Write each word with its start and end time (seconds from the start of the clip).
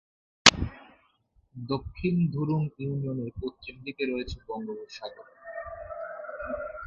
দক্ষিণ 1.55 2.15
ধুরুং 2.33 2.61
ইউনিয়নের 2.79 3.31
পশ্চিম 3.41 3.75
দিকে 3.85 4.03
রয়েছে 4.05 4.37
বঙ্গোপসাগর। 4.47 5.27